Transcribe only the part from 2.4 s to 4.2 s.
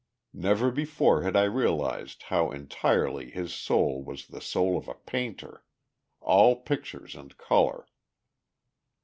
entirely his soul